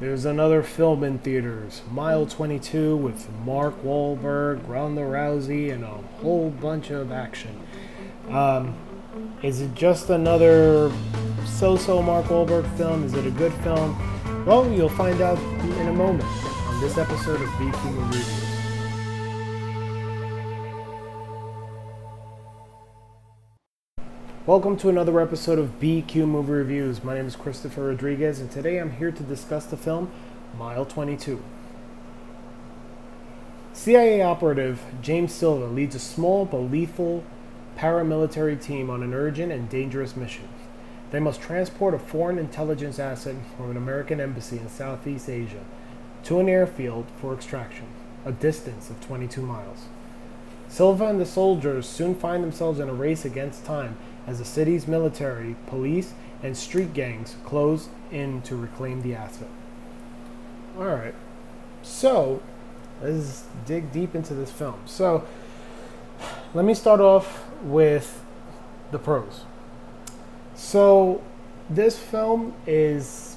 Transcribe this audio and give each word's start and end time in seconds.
there's 0.00 0.24
another 0.24 0.62
film 0.62 1.04
in 1.04 1.18
theaters, 1.18 1.82
Mile 1.90 2.24
22, 2.24 2.96
with 2.96 3.30
Mark 3.44 3.80
Wahlberg, 3.84 4.66
Ronda 4.66 5.02
Rousey, 5.02 5.72
and 5.72 5.84
a 5.84 5.98
whole 6.22 6.48
bunch 6.48 6.90
of 6.90 7.12
action. 7.12 7.60
Um, 8.30 8.74
is 9.42 9.60
it 9.60 9.74
just 9.74 10.08
another 10.08 10.90
so-so 11.44 12.00
Mark 12.00 12.26
Wahlberg 12.26 12.76
film? 12.78 13.04
Is 13.04 13.12
it 13.12 13.26
a 13.26 13.30
good 13.30 13.52
film? 13.62 13.94
Well, 14.46 14.70
you'll 14.72 14.88
find 14.88 15.20
out 15.20 15.38
in 15.38 15.88
a 15.88 15.92
moment 15.92 16.24
on 16.24 16.80
this 16.80 16.96
episode 16.96 17.42
of 17.42 17.48
BQ 17.50 18.06
Reviews. 18.06 18.59
Welcome 24.50 24.76
to 24.78 24.88
another 24.88 25.20
episode 25.20 25.60
of 25.60 25.78
BQ 25.78 26.26
Movie 26.26 26.50
Reviews. 26.50 27.04
My 27.04 27.14
name 27.14 27.26
is 27.28 27.36
Christopher 27.36 27.84
Rodriguez, 27.84 28.40
and 28.40 28.50
today 28.50 28.78
I'm 28.78 28.90
here 28.90 29.12
to 29.12 29.22
discuss 29.22 29.64
the 29.64 29.76
film 29.76 30.10
Mile 30.58 30.84
22. 30.84 31.40
CIA 33.72 34.22
operative 34.22 34.80
James 35.02 35.32
Silva 35.32 35.66
leads 35.66 35.94
a 35.94 36.00
small 36.00 36.46
but 36.46 36.62
lethal 36.62 37.22
paramilitary 37.78 38.60
team 38.60 38.90
on 38.90 39.04
an 39.04 39.14
urgent 39.14 39.52
and 39.52 39.70
dangerous 39.70 40.16
mission. 40.16 40.48
They 41.12 41.20
must 41.20 41.40
transport 41.40 41.94
a 41.94 42.00
foreign 42.00 42.36
intelligence 42.36 42.98
asset 42.98 43.36
from 43.56 43.70
an 43.70 43.76
American 43.76 44.20
embassy 44.20 44.58
in 44.58 44.68
Southeast 44.68 45.28
Asia 45.28 45.62
to 46.24 46.40
an 46.40 46.48
airfield 46.48 47.06
for 47.20 47.32
extraction, 47.32 47.86
a 48.24 48.32
distance 48.32 48.90
of 48.90 49.00
22 49.00 49.42
miles. 49.42 49.84
Silva 50.70 51.06
and 51.06 51.20
the 51.20 51.26
soldiers 51.26 51.88
soon 51.88 52.14
find 52.14 52.44
themselves 52.44 52.78
in 52.78 52.88
a 52.88 52.94
race 52.94 53.24
against 53.24 53.64
time 53.64 53.96
as 54.30 54.38
the 54.38 54.44
city's 54.44 54.86
military, 54.86 55.56
police, 55.66 56.14
and 56.40 56.56
street 56.56 56.94
gangs 56.94 57.36
close 57.44 57.88
in 58.12 58.40
to 58.42 58.54
reclaim 58.54 59.02
the 59.02 59.12
asset. 59.12 59.48
Alright, 60.78 61.14
so 61.82 62.40
let's 63.02 63.44
dig 63.66 63.90
deep 63.90 64.14
into 64.14 64.32
this 64.34 64.52
film. 64.52 64.80
So, 64.86 65.26
let 66.54 66.64
me 66.64 66.74
start 66.74 67.00
off 67.00 67.44
with 67.62 68.24
the 68.92 68.98
pros. 69.00 69.44
So, 70.54 71.22
this 71.68 71.98
film 71.98 72.54
is 72.68 73.36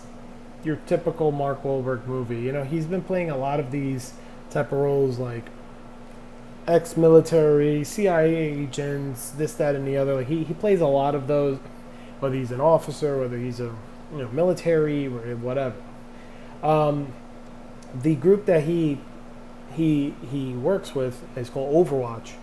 your 0.64 0.76
typical 0.86 1.32
Mark 1.32 1.64
Wahlberg 1.64 2.06
movie. 2.06 2.40
You 2.40 2.52
know, 2.52 2.64
he's 2.64 2.86
been 2.86 3.02
playing 3.02 3.32
a 3.32 3.38
lot 3.38 3.60
of 3.60 3.72
these 3.72 4.14
type 4.52 4.72
of 4.72 4.78
roles 4.78 5.18
like 5.18 5.46
ex-military, 6.68 7.84
CIA 7.84 8.36
agents, 8.36 9.32
this, 9.32 9.54
that, 9.56 9.76
and 9.76 9.88
the 9.88 9.98
other. 9.98 10.16
Like 10.16 10.28
he, 10.28 10.44
he 10.44 10.54
plays 10.54 10.82
a 10.82 10.88
lot 10.88 11.16
of 11.16 11.28
those, 11.28 11.60
whether 12.20 12.36
he's 12.36 12.52
an 12.52 12.62
officer, 12.62 13.20
whether 13.20 13.38
he's 13.38 13.60
a 13.60 13.74
you 14.12 14.20
know 14.20 14.30
military, 14.30 15.08
whatever. 15.08 15.76
Um, 16.62 17.14
the 17.94 18.16
group 18.16 18.46
that 18.46 18.64
he 18.64 19.00
he 19.74 20.14
he 20.32 20.54
works 20.54 20.96
with 20.96 21.24
is 21.38 21.50
called 21.50 21.88
Overwatch, 21.88 22.34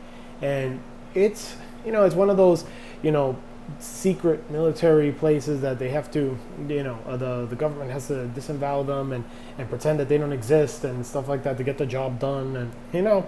and 0.43 0.81
it's 1.15 1.57
you 1.85 1.93
know 1.93 2.05
it's 2.05 2.15
one 2.15 2.31
of 2.31 2.37
those 2.37 2.65
you 3.03 3.11
know 3.11 3.37
secret 3.79 4.51
military 4.51 5.13
places 5.13 5.61
that 5.61 5.79
they 5.79 5.91
have 5.91 6.11
to 6.11 6.37
you 6.69 6.83
know 6.83 6.99
uh, 7.07 7.17
the 7.17 7.47
the 7.47 7.57
government 7.57 7.91
has 7.91 8.09
to 8.09 8.27
disavow 8.29 8.83
them 8.83 9.13
and 9.13 9.25
and 9.59 9.69
pretend 9.69 10.01
that 10.01 10.09
they 10.09 10.19
don't 10.19 10.33
exist 10.33 10.85
and 10.85 11.07
stuff 11.07 11.29
like 11.29 11.45
that 11.45 11.57
to 11.57 11.65
get 11.65 11.79
the 11.79 11.87
job 11.87 12.19
done 12.19 12.57
and 12.57 12.73
you 12.93 13.03
know 13.03 13.27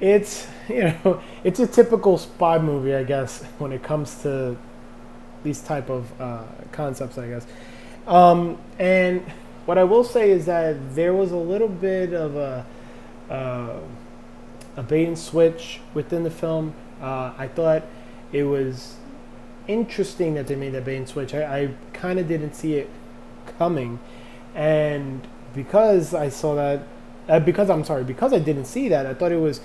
it's 0.00 0.46
you 0.68 0.82
know 0.82 1.22
it's 1.44 1.60
a 1.60 1.66
typical 1.66 2.18
spy 2.18 2.58
movie 2.58 2.94
i 2.94 3.02
guess 3.02 3.42
when 3.58 3.72
it 3.72 3.82
comes 3.82 4.22
to 4.22 4.56
these 5.42 5.60
type 5.60 5.88
of 5.88 6.20
uh, 6.20 6.42
concepts 6.72 7.18
i 7.18 7.28
guess. 7.28 7.46
Um, 8.06 8.58
and 8.78 9.20
what 9.64 9.78
i 9.78 9.84
will 9.84 10.04
say 10.04 10.30
is 10.30 10.46
that 10.46 10.94
there 10.94 11.14
was 11.14 11.32
a 11.32 11.36
little 11.36 11.68
bit 11.68 12.12
of 12.12 12.36
a 12.36 12.66
uh, 13.30 13.80
a 14.76 14.82
bait 14.82 15.06
and 15.06 15.18
switch 15.18 15.80
within 15.94 16.22
the 16.22 16.30
film. 16.30 16.74
Uh, 17.00 17.32
i 17.38 17.48
thought 17.48 17.84
it 18.32 18.44
was 18.44 18.96
interesting 19.68 20.34
that 20.34 20.46
they 20.46 20.54
made 20.54 20.72
that 20.72 20.84
bait 20.84 20.96
and 20.96 21.08
switch. 21.08 21.34
I, 21.34 21.62
I 21.62 21.74
kind 21.92 22.18
of 22.18 22.28
didn't 22.28 22.54
see 22.54 22.74
it 22.74 22.88
coming. 23.58 23.98
And 24.54 25.26
because 25.56 26.14
i 26.14 26.28
saw 26.28 26.54
that 26.54 26.86
uh, 27.28 27.40
because 27.40 27.70
i'm 27.70 27.82
sorry 27.82 28.04
because 28.04 28.32
i 28.32 28.38
didn't 28.38 28.66
see 28.66 28.88
that 28.88 29.06
i 29.06 29.14
thought 29.14 29.32
it 29.32 29.40
was 29.40 29.60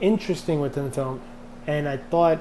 interesting 0.00 0.60
within 0.60 0.84
the 0.84 0.90
film, 0.90 1.20
and 1.66 1.88
I 1.88 1.96
thought 1.96 2.40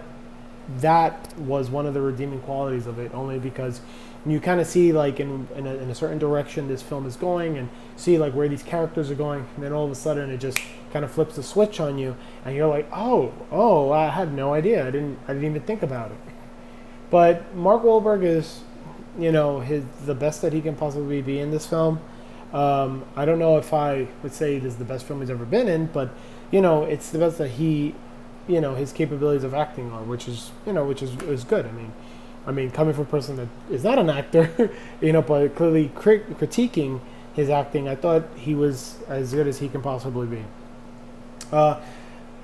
that 0.80 1.38
was 1.38 1.70
one 1.70 1.86
of 1.86 1.94
the 1.94 2.02
redeeming 2.02 2.40
qualities 2.42 2.88
of 2.88 3.00
it. 3.00 3.14
Only 3.14 3.40
because 3.40 3.82
you 4.26 4.40
kind 4.40 4.62
of 4.62 4.68
see 4.68 4.94
like 4.94 5.20
in 5.20 5.48
in 5.56 5.68
a, 5.68 5.76
in 5.76 5.90
a, 5.90 5.96
certain 5.96 6.18
direction 6.18 6.68
this 6.68 6.82
film 6.82 7.06
is 7.06 7.16
going, 7.16 7.58
and 7.58 7.70
see 7.96 8.18
like 8.18 8.34
where 8.34 8.48
these 8.48 8.64
characters 8.64 9.12
are 9.12 9.16
going, 9.16 9.46
and 9.56 9.64
then 9.64 9.74
all 9.74 9.86
of 9.86 9.92
a 9.92 9.96
sudden 9.96 10.30
it 10.30 10.38
just 10.38 10.58
kind 10.92 11.04
of 11.04 11.12
flips 11.12 11.36
the 11.36 11.44
switch 11.44 11.80
on 11.80 11.98
you, 11.98 12.16
and 12.46 12.56
you're 12.56 12.68
like, 12.68 12.88
oh, 12.94 13.34
oh, 13.52 13.92
I 13.92 14.10
had 14.10 14.34
no 14.34 14.54
idea. 14.54 14.88
I 14.88 14.92
didn't 14.92 15.20
I 15.28 15.34
didn't 15.34 15.50
even 15.50 15.62
think 15.62 15.84
about 15.84 16.12
it. 16.12 16.18
But 17.10 17.54
Mark 17.56 17.84
Wahlberg 17.84 18.24
is, 18.24 18.62
you 19.20 19.32
know, 19.32 19.60
his 19.60 19.84
the 20.06 20.16
best 20.16 20.42
that 20.42 20.54
he 20.54 20.62
can 20.62 20.76
possibly 20.76 21.22
be 21.22 21.40
in 21.40 21.52
this 21.52 21.66
film. 21.66 22.00
Um, 22.54 23.04
I 23.16 23.26
don't 23.26 23.40
know 23.40 23.58
if 23.58 23.74
I 23.74 24.08
would 24.22 24.34
say 24.34 24.60
this 24.60 24.74
is 24.74 24.80
the 24.80 24.86
best 24.86 25.06
film 25.06 25.22
he's 25.22 25.30
ever 25.32 25.46
been 25.46 25.68
in, 25.68 25.88
but 25.88 26.14
you 26.54 26.62
know, 26.62 26.84
it's 26.84 27.10
the 27.10 27.18
best 27.18 27.40
that 27.40 27.50
he, 27.50 27.96
you 28.48 28.62
know, 28.62 28.76
his 28.76 28.94
capabilities 28.94 29.44
of 29.44 29.56
acting 29.56 29.92
are, 29.92 30.04
which 30.04 30.28
is, 30.28 30.52
you 30.68 30.72
know, 30.72 30.86
which 30.86 31.02
is 31.02 31.20
is 31.24 31.44
good. 31.44 31.66
I 31.66 31.72
mean, 31.72 31.92
I 32.46 32.52
mean, 32.52 32.70
coming 32.70 32.94
from 32.94 33.06
a 33.06 33.08
person 33.08 33.38
that 33.38 33.48
is 33.72 33.84
not 33.84 33.98
an 33.98 34.08
actor, 34.08 34.70
you 35.02 35.12
know, 35.12 35.24
but 35.24 35.56
clearly 35.56 35.92
crit- 35.96 36.38
critiquing 36.38 37.02
his 37.34 37.50
acting, 37.50 37.88
I 37.88 37.96
thought 37.96 38.26
he 38.36 38.54
was 38.54 39.00
as 39.08 39.34
good 39.34 39.48
as 39.48 39.58
he 39.58 39.68
can 39.68 39.82
possibly 39.82 40.28
be. 40.28 40.46
Uh, 41.52 41.82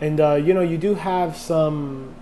and 0.02 0.19
uh, 0.19 0.34
you 0.34 0.56
know, 0.56 0.62
you 0.62 0.80
do 0.80 0.96
have 0.96 1.38
some, 1.38 2.16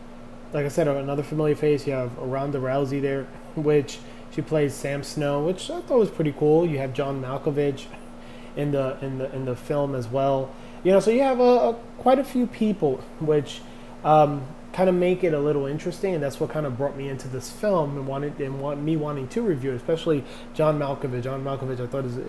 like 0.52 0.66
I 0.66 0.70
said, 0.70 0.90
another 0.90 1.24
familiar 1.24 1.56
face. 1.56 1.88
You 1.88 1.94
have 1.94 2.18
Ronda 2.18 2.60
Rousey 2.60 3.02
there, 3.02 3.24
which 3.56 4.00
she 4.32 4.42
plays 4.42 4.74
Sam 4.74 5.04
Snow, 5.04 5.42
which 5.46 5.70
I 5.70 5.80
thought 5.80 6.00
was 6.00 6.12
pretty 6.12 6.34
cool. 6.34 6.66
You 6.66 6.80
have 6.80 6.92
John 6.92 7.22
Malkovich 7.22 7.86
in 8.58 8.72
the 8.72 8.98
in 9.02 9.20
the 9.20 9.34
in 9.34 9.46
the 9.46 9.56
film 9.56 9.96
as 9.96 10.10
well. 10.10 10.54
You 10.84 10.92
know, 10.92 11.00
so 11.00 11.12
you 11.12 11.22
have 11.22 11.40
a, 11.40 11.44
a 11.44 11.74
quite 11.98 12.20
a 12.20 12.24
few 12.24 12.48
people, 12.48 12.98
which 13.20 13.62
um, 14.04 14.46
kind 14.78 14.90
of 14.90 14.96
make 14.96 15.24
it 15.24 15.34
a 15.34 15.40
little 15.40 15.66
interesting, 15.66 16.14
and 16.14 16.22
that's 16.22 16.40
what 16.40 16.52
kind 16.52 16.66
of 16.66 16.78
brought 16.78 16.96
me 16.96 17.10
into 17.10 17.28
this 17.28 17.50
film 17.50 17.98
and 17.98 18.06
wanted 18.06 18.40
and 18.40 18.62
want 18.62 18.80
me 18.80 18.96
wanting 18.96 19.28
to 19.30 19.42
review, 19.42 19.72
it, 19.72 19.76
especially 19.76 20.24
John 20.54 20.78
Malkovich. 20.78 21.24
John 21.24 21.44
Malkovich, 21.44 21.80
I 21.80 21.88
thought 21.88 22.06
is, 22.06 22.20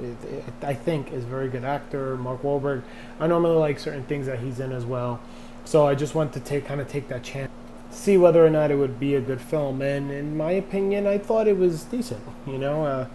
I 0.63 0.73
think, 0.73 1.13
is 1.13 1.25
a 1.25 1.27
very 1.27 1.49
good 1.49 1.65
actor. 1.65 2.17
Mark 2.17 2.43
Wahlberg, 2.43 2.83
I 3.21 3.27
normally 3.27 3.57
like 3.57 3.79
certain 3.79 4.05
things 4.05 4.25
that 4.27 4.39
he's 4.39 4.61
in 4.61 4.73
as 4.73 4.87
well, 4.87 5.21
so 5.67 5.87
I 5.87 5.95
just 5.95 6.15
want 6.15 6.33
to 6.33 6.41
take 6.41 6.65
kind 6.65 6.81
of 6.81 6.89
take 6.89 7.09
that 7.09 7.23
chance, 7.23 7.53
see 7.91 8.17
whether 8.17 8.45
or 8.45 8.51
not 8.51 8.71
it 8.71 8.77
would 8.77 8.99
be 8.99 9.15
a 9.15 9.21
good 9.21 9.43
film. 9.43 9.83
And 9.83 10.11
in 10.11 10.35
my 10.35 10.53
opinion, 10.53 11.07
I 11.07 11.19
thought 11.19 11.49
it 11.49 11.59
was 11.59 11.85
decent. 11.85 12.23
You 12.47 12.57
know, 12.57 12.87
uh, 12.87 13.09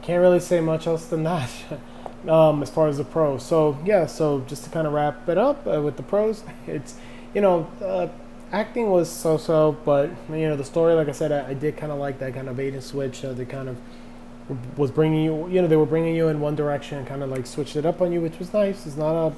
can't 0.00 0.22
really 0.22 0.40
say 0.40 0.60
much 0.60 0.86
else 0.86 1.04
than 1.06 1.24
that. 1.24 1.50
um, 2.28 2.62
as 2.62 2.70
far 2.70 2.88
as 2.88 2.98
the 2.98 3.04
pros. 3.04 3.44
So 3.44 3.78
yeah, 3.84 4.06
so 4.06 4.40
just 4.46 4.64
to 4.64 4.70
kind 4.70 4.86
of 4.86 4.92
wrap 4.92 5.28
it 5.28 5.38
up 5.38 5.66
uh, 5.66 5.80
with 5.80 5.96
the 5.96 6.02
pros, 6.02 6.44
it's 6.66 6.96
you 7.34 7.40
know 7.40 7.70
uh, 7.82 8.08
acting 8.52 8.90
was 8.90 9.10
so-so, 9.10 9.76
but 9.84 10.10
you 10.28 10.48
know 10.48 10.56
the 10.56 10.64
story, 10.64 10.94
like 10.94 11.08
I 11.08 11.12
said, 11.12 11.32
I, 11.32 11.50
I 11.50 11.54
did 11.54 11.76
kind 11.76 11.92
of 11.92 11.98
like 11.98 12.18
that 12.18 12.34
kind 12.34 12.48
of 12.48 12.56
bait 12.56 12.74
and 12.74 12.82
switch. 12.82 13.24
Uh, 13.24 13.32
they 13.32 13.44
kind 13.44 13.68
of 13.68 13.76
was 14.76 14.90
bringing 14.90 15.24
you, 15.24 15.48
you 15.48 15.62
know, 15.62 15.68
they 15.68 15.76
were 15.76 15.86
bringing 15.86 16.14
you 16.14 16.28
in 16.28 16.40
one 16.40 16.56
direction, 16.56 16.98
and 16.98 17.06
kind 17.06 17.22
of 17.22 17.30
like 17.30 17.46
switched 17.46 17.76
it 17.76 17.86
up 17.86 18.00
on 18.00 18.12
you, 18.12 18.20
which 18.20 18.38
was 18.38 18.52
nice. 18.52 18.86
It's 18.86 18.96
not 18.96 19.14
a 19.14 19.32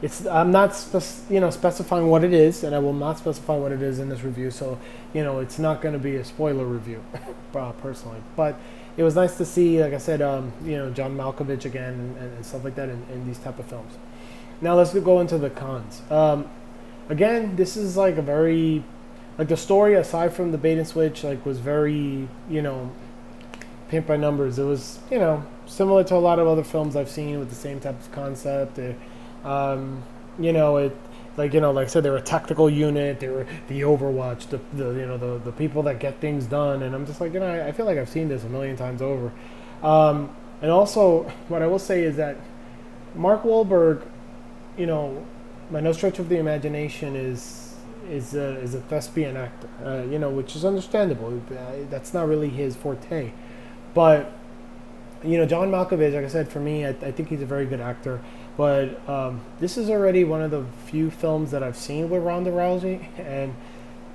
it's 0.00 0.26
I'm 0.26 0.52
not 0.52 0.76
spec- 0.76 1.30
you 1.30 1.40
know 1.40 1.50
specifying 1.50 2.06
what 2.06 2.22
it 2.22 2.32
is, 2.32 2.62
and 2.62 2.74
I 2.74 2.78
will 2.78 2.92
not 2.92 3.18
specify 3.18 3.56
what 3.56 3.72
it 3.72 3.82
is 3.82 3.98
in 3.98 4.08
this 4.08 4.22
review. 4.22 4.50
So 4.50 4.78
you 5.12 5.24
know 5.24 5.40
it's 5.40 5.58
not 5.58 5.82
going 5.82 5.94
to 5.94 5.98
be 5.98 6.16
a 6.16 6.24
spoiler 6.24 6.64
review, 6.64 7.02
uh, 7.54 7.72
personally. 7.72 8.20
But 8.36 8.58
it 8.96 9.02
was 9.02 9.16
nice 9.16 9.36
to 9.38 9.44
see, 9.44 9.82
like 9.82 9.92
I 9.92 9.98
said, 9.98 10.22
um, 10.22 10.52
you 10.62 10.76
know 10.76 10.90
John 10.90 11.16
Malkovich 11.16 11.64
again 11.64 11.94
and, 11.94 12.16
and, 12.34 12.46
stuff 12.46 12.64
like 12.64 12.76
that 12.76 12.88
in, 12.88 13.04
in, 13.12 13.26
these 13.26 13.38
type 13.38 13.58
of 13.58 13.66
films. 13.66 13.94
Now 14.60 14.74
let's 14.74 14.92
go 14.94 15.20
into 15.20 15.38
the 15.38 15.50
cons. 15.50 16.02
Um, 16.10 16.48
again, 17.08 17.56
this 17.56 17.76
is 17.76 17.96
like 17.96 18.16
a 18.18 18.22
very 18.22 18.84
like 19.36 19.48
the 19.48 19.56
story 19.56 19.94
aside 19.94 20.32
from 20.32 20.52
the 20.52 20.58
bait 20.58 20.78
and 20.78 20.86
switch 20.86 21.24
like 21.24 21.44
was 21.44 21.58
very 21.58 22.28
you 22.48 22.62
know 22.62 22.92
paint 23.88 24.06
by 24.06 24.16
numbers. 24.16 24.60
It 24.60 24.64
was 24.64 25.00
you 25.10 25.18
know 25.18 25.44
similar 25.66 26.04
to 26.04 26.14
a 26.14 26.22
lot 26.22 26.38
of 26.38 26.46
other 26.46 26.64
films 26.64 26.94
I've 26.94 27.10
seen 27.10 27.40
with 27.40 27.48
the 27.48 27.56
same 27.56 27.80
type 27.80 27.98
of 27.98 28.12
concept. 28.12 28.78
It, 28.78 28.96
um, 29.44 30.02
you 30.38 30.52
know, 30.52 30.76
it 30.78 30.96
like 31.38 31.54
you 31.54 31.60
know, 31.60 31.70
like 31.70 31.86
I 31.86 31.88
said, 31.88 32.02
they're 32.02 32.16
a 32.16 32.20
tactical 32.20 32.68
unit. 32.68 33.20
They 33.20 33.28
were 33.28 33.46
the 33.68 33.82
Overwatch, 33.82 34.48
the, 34.48 34.60
the 34.74 34.90
you 34.98 35.06
know 35.06 35.16
the 35.16 35.38
the 35.44 35.52
people 35.52 35.82
that 35.84 36.00
get 36.00 36.20
things 36.20 36.46
done. 36.46 36.82
And 36.82 36.94
I'm 36.94 37.06
just 37.06 37.20
like 37.20 37.32
you 37.32 37.40
know, 37.40 37.46
I, 37.46 37.68
I 37.68 37.72
feel 37.72 37.86
like 37.86 37.96
I've 37.96 38.08
seen 38.08 38.28
this 38.28 38.44
a 38.44 38.48
million 38.48 38.76
times 38.76 39.00
over. 39.00 39.32
Um, 39.82 40.34
and 40.60 40.70
also, 40.70 41.22
what 41.46 41.62
I 41.62 41.68
will 41.68 41.78
say 41.78 42.02
is 42.02 42.16
that 42.16 42.36
Mark 43.14 43.44
Wahlberg, 43.44 44.02
you 44.76 44.86
know, 44.86 45.24
by 45.70 45.80
no 45.80 45.92
stretch 45.92 46.18
of 46.18 46.28
the 46.28 46.38
imagination 46.38 47.14
is 47.14 47.76
is 48.10 48.34
a, 48.34 48.58
is 48.58 48.74
a 48.74 48.80
thespian 48.80 49.36
actor. 49.36 49.68
Uh, 49.84 50.02
you 50.10 50.18
know, 50.18 50.30
which 50.30 50.56
is 50.56 50.64
understandable. 50.64 51.40
Uh, 51.50 51.72
that's 51.88 52.12
not 52.12 52.26
really 52.26 52.48
his 52.48 52.74
forte, 52.74 53.32
but 53.94 54.32
you 55.24 55.36
know, 55.36 55.46
John 55.46 55.70
Malkovich, 55.70 56.14
like 56.14 56.24
I 56.24 56.28
said, 56.28 56.48
for 56.48 56.60
me, 56.60 56.84
I, 56.84 56.90
I 56.90 57.10
think 57.10 57.28
he's 57.28 57.42
a 57.42 57.46
very 57.46 57.66
good 57.66 57.80
actor. 57.80 58.20
But 58.58 59.08
um, 59.08 59.40
this 59.60 59.78
is 59.78 59.88
already 59.88 60.24
one 60.24 60.42
of 60.42 60.50
the 60.50 60.64
few 60.86 61.12
films 61.12 61.52
that 61.52 61.62
I've 61.62 61.76
seen 61.76 62.10
with 62.10 62.24
Ronda 62.24 62.50
Rousey, 62.50 63.06
and 63.16 63.54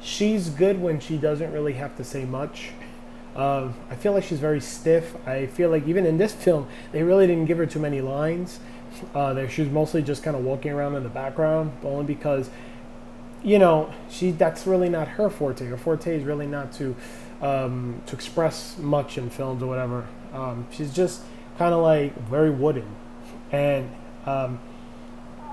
she's 0.02 0.50
good 0.50 0.82
when 0.82 1.00
she 1.00 1.18
doesn't 1.18 1.54
really 1.54 1.74
have 1.74 1.96
to 1.96 2.04
say 2.04 2.26
much. 2.26 2.72
Um, 3.38 3.74
I 3.90 3.96
feel 3.96 4.12
like 4.12 4.26
she's 4.26 4.42
very 4.42 4.60
stiff. 4.60 5.16
I 5.26 5.46
feel 5.46 5.70
like 5.70 5.88
even 5.88 6.06
in 6.06 6.18
this 6.18 6.34
film, 6.34 6.68
they 6.92 7.04
really 7.04 7.26
didn't 7.26 7.46
give 7.46 7.58
her 7.58 7.66
too 7.66 7.80
many 7.80 8.02
lines. 8.02 8.60
Uh, 9.16 9.48
she 9.48 9.62
was 9.62 9.72
mostly 9.72 10.04
just 10.04 10.24
kind 10.24 10.36
of 10.36 10.44
walking 10.44 10.74
around 10.74 10.96
in 10.96 11.04
the 11.04 11.10
background, 11.10 11.72
only 11.82 12.04
because, 12.04 12.50
you 13.44 13.58
know, 13.58 13.94
she 14.10 14.32
that's 14.32 14.68
really 14.68 14.90
not 14.90 15.08
her 15.08 15.30
forte. 15.30 15.66
Her 15.66 15.78
forte 15.78 16.18
is 16.18 16.26
really 16.26 16.48
not 16.48 16.74
to 16.74 16.96
um, 17.42 18.02
to 18.08 18.16
express 18.16 18.78
much 18.78 19.18
in 19.18 19.30
films 19.30 19.64
or 19.64 19.68
whatever. 19.68 20.06
Um, 20.34 20.68
she's 20.70 20.94
just 20.94 21.22
kind 21.58 21.74
of 21.74 21.82
like 21.82 22.14
very 22.28 22.52
wooden, 22.52 22.94
and 23.54 23.90
um, 24.26 24.60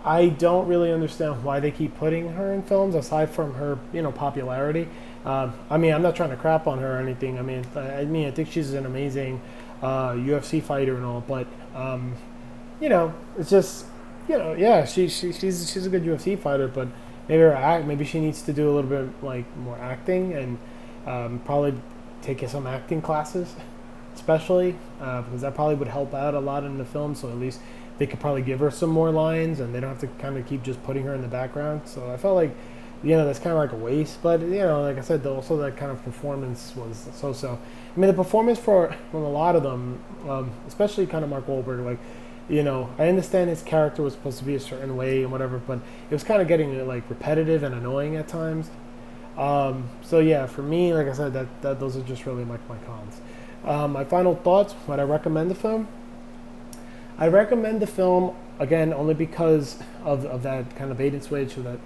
I 0.05 0.29
don't 0.29 0.67
really 0.67 0.93
understand 0.93 1.45
why 1.45 1.61
they 1.61 1.71
keep 1.71 1.97
putting 1.99 2.31
her 2.31 2.53
in 2.53 2.63
films 2.63 2.95
aside 2.95 3.31
from 3.31 3.55
her, 3.55 3.79
you 3.93 4.01
know, 4.01 4.13
popularity. 4.13 4.89
Um, 5.25 5.53
I 5.69 5.77
mean, 5.77 5.93
I'm 5.93 6.03
not 6.03 6.17
trying 6.17 6.31
to 6.31 6.37
crap 6.37 6.67
on 6.67 6.79
her 6.79 6.97
or 6.97 6.99
anything. 6.99 7.39
I 7.39 7.43
mean, 7.43 7.67
I, 7.75 7.81
I 7.81 8.05
mean, 8.07 8.27
I 8.27 8.31
think 8.31 8.51
she's 8.51 8.73
an 8.73 8.87
amazing 8.87 9.43
uh, 9.83 10.13
UFC 10.13 10.63
fighter 10.63 10.97
and 10.97 11.05
all, 11.05 11.21
but 11.21 11.47
um, 11.75 12.15
you 12.81 12.89
know, 12.89 13.15
it's 13.39 13.51
just, 13.51 13.85
you 14.29 14.39
know, 14.39 14.55
yeah, 14.55 14.87
she, 14.87 15.09
she 15.09 15.33
she's 15.33 15.71
she's 15.71 15.87
a 15.87 15.91
good 15.91 16.05
UFC 16.05 16.39
fighter, 16.39 16.69
but 16.69 16.89
maybe 17.29 17.43
her 17.43 17.53
act, 17.53 17.87
maybe 17.87 18.05
she 18.05 18.21
needs 18.21 18.41
to 18.43 18.53
do 18.53 18.71
a 18.71 18.73
little 18.73 18.89
bit 18.91 19.23
like 19.23 19.57
more 19.59 19.77
acting 19.79 20.33
and 20.33 20.59
um, 21.07 21.41
probably 21.45 21.75
take 22.23 22.47
some 22.49 22.67
acting 22.67 23.03
classes, 23.03 23.55
especially 24.15 24.77
uh, 25.01 25.23
because 25.23 25.43
that 25.43 25.55
probably 25.55 25.75
would 25.75 25.89
help 25.89 26.15
out 26.15 26.33
a 26.35 26.41
lot 26.41 26.65
in 26.65 26.79
the 26.79 26.85
film. 26.85 27.15
So 27.15 27.29
at 27.29 27.37
least 27.37 27.61
they 28.01 28.07
could 28.07 28.19
probably 28.19 28.41
give 28.41 28.61
her 28.61 28.71
some 28.71 28.89
more 28.89 29.11
lines, 29.11 29.61
and 29.61 29.75
they 29.75 29.79
don't 29.79 29.91
have 29.91 30.01
to 30.01 30.07
kind 30.21 30.39
of 30.39 30.47
keep 30.47 30.63
just 30.63 30.83
putting 30.85 31.05
her 31.05 31.15
in 31.15 31.21
the 31.21 31.29
background. 31.29 31.83
So 31.85 32.11
I 32.11 32.17
felt 32.17 32.35
like 32.35 32.57
you 33.03 33.17
know, 33.17 33.25
that's 33.25 33.39
kind 33.39 33.53
of 33.53 33.59
like 33.59 33.73
a 33.73 33.77
waste. 33.77 34.23
But 34.23 34.41
you 34.41 34.59
know, 34.59 34.83
like 34.83 34.97
I 34.97 35.03
said, 35.03 35.27
also 35.27 35.57
that 35.59 35.77
kind 35.77 35.91
of 35.91 36.03
performance 36.03 36.75
was 36.75 37.09
so-so. 37.15 37.59
I 37.95 37.99
mean, 38.01 38.09
the 38.09 38.15
performance 38.15 38.59
for 38.59 38.97
from 39.11 39.23
a 39.23 39.31
lot 39.31 39.55
of 39.55 39.63
them, 39.63 40.03
um, 40.27 40.51
especially 40.67 41.07
kind 41.07 41.25
of 41.25 41.31
Mark 41.31 41.47
Wahlberg, 41.47 41.85
like 41.85 41.99
you 42.49 42.63
know, 42.63 42.91
I 42.99 43.09
understand 43.09 43.49
his 43.51 43.63
character 43.63 44.03
was 44.03 44.15
supposed 44.15 44.39
to 44.39 44.45
be 44.45 44.55
a 44.55 44.61
certain 44.61 44.97
way 44.97 45.23
and 45.23 45.31
whatever, 45.31 45.59
but 45.59 45.79
it 46.11 46.13
was 46.13 46.25
kind 46.25 46.43
of 46.43 46.49
getting 46.49 46.87
like 46.89 47.09
repetitive 47.09 47.63
and 47.63 47.75
annoying 47.75 48.17
at 48.17 48.29
times. 48.29 48.71
Um, 49.37 49.89
so 50.03 50.19
yeah, 50.19 50.47
for 50.47 50.63
me, 50.63 50.93
like 50.93 51.07
I 51.07 51.13
said, 51.13 51.33
that, 51.35 51.63
that 51.63 51.81
those 51.81 51.97
are 51.97 52.03
just 52.03 52.27
really 52.27 52.45
like 52.45 52.67
my 52.69 52.77
cons. 52.79 53.21
Um, 53.65 53.93
my 53.93 54.05
final 54.05 54.35
thoughts: 54.35 54.75
Would 54.87 54.99
I 54.99 55.05
recommend 55.05 55.51
the 55.51 55.55
film? 55.55 55.87
I 57.21 57.29
recommend 57.29 57.81
the 57.81 57.87
film 57.87 58.35
again 58.59 58.93
only 58.93 59.15
because 59.15 59.79
of, 60.05 60.25
of 60.25 60.43
that 60.43 60.75
kind 60.75 60.91
of 60.91 60.99
bait 60.99 61.13
and 61.13 61.23
switch 61.23 61.55
that 61.55 61.79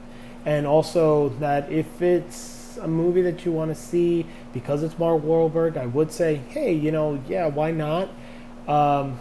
and 0.46 0.66
also 0.66 1.30
that 1.40 1.70
if 1.72 2.00
it's 2.00 2.76
a 2.80 2.88
movie 2.88 3.22
that 3.22 3.44
you 3.44 3.52
want 3.52 3.70
to 3.70 3.74
see 3.74 4.26
because 4.52 4.82
it's 4.82 4.98
Mark 4.98 5.22
Wahlberg, 5.22 5.76
I 5.76 5.86
would 5.86 6.12
say, 6.12 6.36
hey, 6.48 6.72
you 6.72 6.92
know, 6.92 7.22
yeah, 7.28 7.46
why 7.46 7.70
not? 7.70 8.10
Um, 8.68 9.18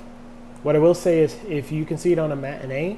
what 0.64 0.76
I 0.76 0.80
will 0.80 0.96
say 0.96 1.20
is, 1.20 1.38
if 1.48 1.72
you 1.72 1.86
can 1.86 1.98
see 1.98 2.14
it 2.14 2.20
on 2.20 2.32
a 2.32 2.36
matinee, 2.36 2.98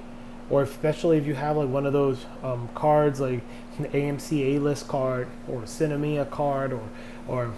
or 0.49 0.61
especially 0.61 1.17
if 1.17 1.25
you 1.25 1.33
have 1.35 1.57
like 1.57 1.69
one 1.69 1.85
of 1.85 1.93
those 1.93 2.25
um, 2.43 2.69
cards, 2.75 3.19
like 3.19 3.41
an 3.77 3.85
AMC 3.85 4.55
A-list 4.55 4.87
card 4.87 5.27
or 5.47 5.63
a 5.63 5.65
Sinemia 5.65 6.29
card, 6.29 6.73
or 6.73 6.87
or 7.27 7.53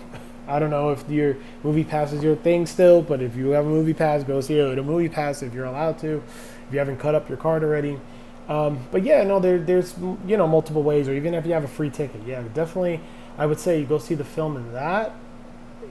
I 0.47 0.59
don't 0.59 0.69
know 0.69 0.91
if 0.91 1.07
your 1.09 1.37
movie 1.63 1.83
pass 1.83 2.13
is 2.13 2.23
your 2.23 2.35
thing 2.35 2.65
still, 2.65 3.01
but 3.01 3.21
if 3.21 3.35
you 3.35 3.49
have 3.49 3.65
a 3.65 3.69
movie 3.69 3.93
pass, 3.93 4.23
go 4.23 4.41
see 4.41 4.57
it 4.57 4.77
a 4.77 4.83
movie 4.83 5.09
pass 5.09 5.43
if 5.43 5.53
you're 5.53 5.65
allowed 5.65 5.99
to. 5.99 6.23
If 6.67 6.73
you 6.73 6.79
haven't 6.79 6.97
cut 6.97 7.15
up 7.15 7.29
your 7.29 7.37
card 7.37 7.63
already, 7.63 7.99
um, 8.47 8.79
but 8.91 9.03
yeah, 9.03 9.23
no, 9.23 9.39
there, 9.39 9.57
there's 9.57 9.95
you 10.25 10.37
know 10.37 10.47
multiple 10.47 10.83
ways, 10.83 11.07
or 11.07 11.13
even 11.13 11.33
if 11.33 11.45
you 11.45 11.53
have 11.53 11.63
a 11.63 11.67
free 11.67 11.89
ticket, 11.89 12.21
yeah, 12.25 12.43
definitely, 12.53 13.01
I 13.37 13.45
would 13.45 13.59
say 13.59 13.79
you 13.79 13.85
go 13.85 13.97
see 13.97 14.15
the 14.15 14.25
film 14.25 14.55
in 14.55 14.73
that. 14.73 15.13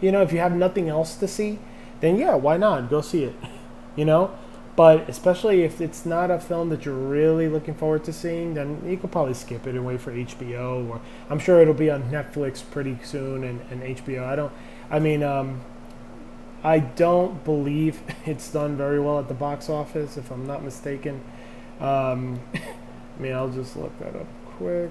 You 0.00 0.12
know, 0.12 0.22
if 0.22 0.32
you 0.32 0.38
have 0.38 0.52
nothing 0.54 0.88
else 0.88 1.16
to 1.16 1.28
see, 1.28 1.58
then 2.00 2.16
yeah, 2.16 2.34
why 2.34 2.56
not 2.56 2.88
go 2.90 3.00
see 3.00 3.24
it? 3.24 3.34
You 3.96 4.04
know, 4.04 4.30
but 4.76 5.08
especially 5.08 5.62
if 5.62 5.80
it's 5.80 6.04
not 6.04 6.30
a 6.30 6.38
film 6.38 6.68
that 6.68 6.84
you're 6.84 6.94
really 6.94 7.48
looking 7.48 7.74
forward 7.74 8.04
to 8.04 8.12
seeing, 8.12 8.54
then 8.54 8.82
you 8.86 8.98
could 8.98 9.10
probably 9.10 9.32
skip 9.32 9.66
it 9.66 9.74
and 9.74 9.86
wait 9.86 10.00
for 10.00 10.12
HBO, 10.12 10.88
or 10.90 11.00
I'm 11.30 11.38
sure 11.38 11.62
it'll 11.62 11.72
be 11.72 11.90
on 11.90 12.02
Netflix 12.10 12.62
pretty 12.70 12.98
soon 13.02 13.42
and, 13.44 13.60
and 13.70 13.82
HBO. 13.96 14.24
I 14.24 14.36
don't, 14.36 14.52
I 14.90 14.98
mean, 14.98 15.22
um, 15.22 15.62
I 16.62 16.80
don't 16.80 17.42
believe 17.44 18.02
it's 18.26 18.50
done 18.52 18.76
very 18.76 19.00
well 19.00 19.18
at 19.18 19.28
the 19.28 19.34
box 19.34 19.70
office, 19.70 20.18
if 20.18 20.30
I'm 20.30 20.46
not 20.46 20.62
mistaken. 20.62 21.22
Um, 21.80 22.40
I 22.54 23.22
mean, 23.22 23.32
I'll 23.32 23.48
just 23.48 23.76
look 23.76 23.98
that 23.98 24.14
up 24.14 24.26
quick. 24.44 24.90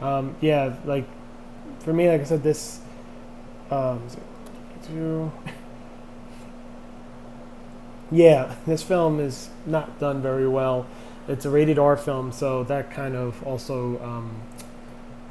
Um, 0.00 0.36
yeah, 0.40 0.76
like 0.84 1.06
for 1.80 1.92
me, 1.92 2.08
like 2.08 2.20
I 2.20 2.24
said, 2.24 2.44
this 2.44 2.80
um, 3.70 4.02
two. 4.86 5.32
yeah, 8.10 8.56
this 8.66 8.82
film 8.82 9.20
is 9.20 9.50
not 9.66 9.98
done 10.00 10.20
very 10.20 10.48
well. 10.48 10.86
It's 11.28 11.44
a 11.44 11.50
rated 11.50 11.78
R 11.78 11.96
film, 11.96 12.32
so 12.32 12.64
that 12.64 12.90
kind 12.90 13.14
of 13.14 13.42
also 13.46 14.02
um, 14.02 14.40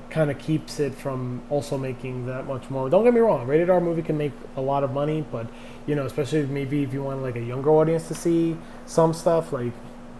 kind 0.09 0.31
of 0.31 0.39
keeps 0.39 0.79
it 0.79 0.95
from 0.95 1.41
also 1.49 1.77
making 1.77 2.25
that 2.27 2.47
much 2.47 2.69
more. 2.69 2.89
Don't 2.89 3.03
get 3.03 3.13
me 3.13 3.19
wrong, 3.19 3.45
rated 3.47 3.69
R 3.69 3.81
movie 3.81 4.01
can 4.01 4.17
make 4.17 4.31
a 4.55 4.61
lot 4.61 4.83
of 4.83 4.91
money, 4.91 5.25
but 5.31 5.47
you 5.87 5.95
know, 5.95 6.05
especially 6.05 6.45
maybe 6.45 6.83
if 6.83 6.93
you 6.93 7.03
want 7.03 7.21
like 7.21 7.35
a 7.35 7.41
younger 7.41 7.69
audience 7.69 8.07
to 8.07 8.15
see 8.15 8.57
some 8.85 9.13
stuff, 9.13 9.51
like 9.51 9.73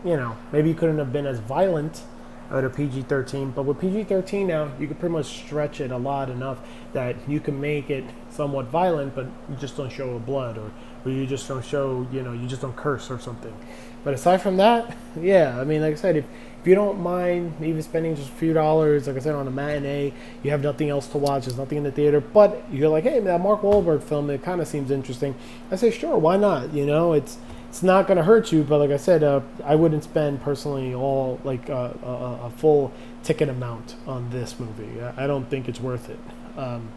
you 0.03 0.15
know, 0.15 0.35
maybe 0.51 0.69
you 0.69 0.75
couldn't 0.75 0.97
have 0.97 1.13
been 1.13 1.25
as 1.25 1.39
violent 1.39 2.03
at 2.51 2.63
a 2.63 2.69
PG 2.69 3.03
13, 3.03 3.51
but 3.51 3.63
with 3.63 3.79
PG 3.79 4.05
13 4.05 4.47
now, 4.47 4.71
you 4.79 4.87
can 4.87 4.95
pretty 4.95 5.13
much 5.13 5.25
stretch 5.25 5.81
it 5.81 5.91
a 5.91 5.97
lot 5.97 6.29
enough 6.29 6.59
that 6.93 7.15
you 7.27 7.39
can 7.39 7.59
make 7.61 7.89
it 7.89 8.03
somewhat 8.29 8.65
violent, 8.65 9.13
but 9.15 9.25
you 9.49 9.55
just 9.59 9.77
don't 9.77 9.91
show 9.91 10.17
blood 10.19 10.57
or, 10.57 10.71
or 11.05 11.11
you 11.11 11.27
just 11.27 11.47
don't 11.47 11.63
show, 11.63 12.07
you 12.11 12.23
know, 12.23 12.33
you 12.33 12.47
just 12.47 12.61
don't 12.61 12.75
curse 12.75 13.11
or 13.11 13.19
something. 13.19 13.55
But 14.03 14.13
aside 14.13 14.41
from 14.41 14.57
that, 14.57 14.97
yeah, 15.19 15.59
I 15.59 15.63
mean, 15.63 15.81
like 15.81 15.93
I 15.93 15.97
said, 15.97 16.15
if, 16.15 16.25
if 16.61 16.67
you 16.67 16.73
don't 16.73 16.99
mind 16.99 17.53
even 17.61 17.81
spending 17.83 18.15
just 18.15 18.29
a 18.29 18.33
few 18.33 18.53
dollars, 18.53 19.07
like 19.07 19.17
I 19.17 19.19
said, 19.19 19.35
on 19.35 19.47
a 19.47 19.51
matinee, 19.51 20.13
you 20.41 20.51
have 20.51 20.61
nothing 20.61 20.89
else 20.89 21.07
to 21.09 21.17
watch, 21.17 21.45
there's 21.45 21.57
nothing 21.57 21.77
in 21.77 21.83
the 21.83 21.91
theater, 21.91 22.19
but 22.19 22.63
you're 22.71 22.89
like, 22.89 23.03
hey, 23.03 23.19
that 23.19 23.41
Mark 23.41 23.61
Wahlberg 23.61 24.01
film, 24.01 24.29
it 24.29 24.41
kind 24.41 24.59
of 24.59 24.67
seems 24.67 24.89
interesting. 24.89 25.35
I 25.69 25.75
say, 25.75 25.91
sure, 25.91 26.17
why 26.17 26.37
not? 26.37 26.73
You 26.73 26.85
know, 26.85 27.13
it's 27.13 27.37
it's 27.69 27.83
not 27.83 28.07
going 28.07 28.17
to 28.17 28.23
hurt 28.23 28.51
you. 28.51 28.63
But 28.63 28.79
like 28.79 28.89
I 28.89 28.97
said, 28.97 29.23
uh, 29.23 29.41
I 29.63 29.75
wouldn't 29.75 30.03
spend 30.03 30.41
personally 30.41 30.93
all 30.93 31.39
like 31.43 31.69
uh, 31.69 31.93
a, 32.03 32.39
a, 32.45 32.51
full 32.57 32.91
ticket 33.23 33.47
amount 33.47 33.95
on 34.07 34.29
this 34.31 34.59
movie. 34.59 35.01
I, 35.01 35.27
don't 35.27 35.49
think 35.49 35.69
it's 35.69 35.79
worth 35.79 36.09
it. 36.09 36.19
Um, 36.57 36.89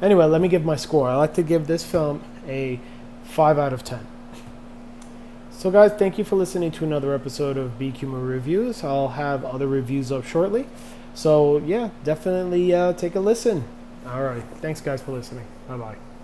anyway, 0.00 0.24
let 0.24 0.40
me 0.40 0.48
give 0.48 0.64
my 0.64 0.76
score. 0.76 1.08
I 1.08 1.16
like 1.16 1.34
to 1.34 1.42
give 1.42 1.66
this 1.66 1.84
film 1.84 2.22
a 2.46 2.80
five 3.24 3.58
out 3.58 3.72
of 3.72 3.84
ten. 3.84 4.06
So, 5.50 5.70
guys, 5.70 5.92
thank 5.92 6.18
you 6.18 6.24
for 6.24 6.36
listening 6.36 6.70
to 6.72 6.84
another 6.84 7.14
episode 7.14 7.56
of 7.56 7.78
BQ 7.78 8.28
Reviews. 8.28 8.84
I'll 8.84 9.08
have 9.08 9.44
other 9.44 9.66
reviews 9.66 10.12
up 10.12 10.24
shortly. 10.24 10.66
So, 11.14 11.58
yeah, 11.58 11.90
definitely 12.04 12.74
uh, 12.74 12.92
take 12.92 13.14
a 13.14 13.20
listen. 13.20 13.64
All 14.06 14.22
right. 14.22 14.44
Thanks, 14.60 14.80
guys, 14.80 15.00
for 15.02 15.12
listening. 15.12 15.46
Bye 15.66 15.78
bye. 15.78 16.15